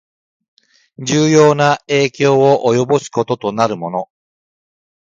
[0.97, 4.09] 重要な影響を及ぼすこととなるもの